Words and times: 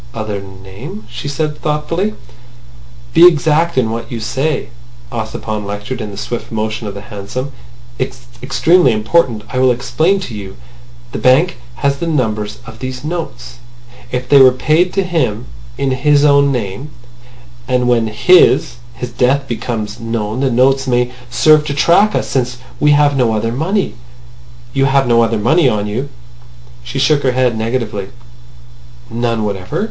"Other 0.15 0.41
name?" 0.41 1.03
she 1.11 1.27
said 1.27 1.59
thoughtfully. 1.61 2.15
"Be 3.13 3.27
exact 3.27 3.77
in 3.77 3.91
what 3.91 4.11
you 4.11 4.19
say," 4.19 4.69
Ossipon 5.11 5.63
lectured 5.63 6.01
in 6.01 6.09
the 6.09 6.17
swift 6.17 6.51
motion 6.51 6.87
of 6.87 6.95
the 6.95 7.01
hansom. 7.01 7.51
"It's 7.99 8.25
extremely 8.41 8.93
important. 8.93 9.43
I 9.49 9.59
will 9.59 9.69
explain 9.69 10.19
to 10.21 10.33
you. 10.33 10.55
The 11.11 11.19
bank 11.19 11.57
has 11.75 11.97
the 11.97 12.07
numbers 12.07 12.57
of 12.65 12.79
these 12.79 13.03
notes. 13.03 13.59
If 14.11 14.27
they 14.27 14.41
were 14.41 14.51
paid 14.51 14.91
to 14.93 15.03
him 15.03 15.45
in 15.77 15.91
his 15.91 16.25
own 16.25 16.51
name, 16.51 16.89
then 17.67 17.85
when 17.85 18.07
his—his 18.07 19.11
death 19.11 19.47
becomes 19.47 19.99
known, 19.99 20.39
the 20.39 20.49
notes 20.49 20.87
may 20.87 21.11
serve 21.29 21.63
to 21.67 21.75
track 21.75 22.15
us 22.15 22.27
since 22.27 22.57
we 22.79 22.89
have 22.93 23.15
no 23.15 23.33
other 23.35 23.51
money. 23.51 23.93
You 24.73 24.85
have 24.85 25.05
no 25.05 25.21
other 25.21 25.37
money 25.37 25.69
on 25.69 25.85
you?" 25.85 26.09
She 26.83 26.97
shook 26.97 27.21
her 27.21 27.33
head 27.33 27.55
negatively. 27.55 28.07
"None 29.11 29.43
whatever?" 29.43 29.79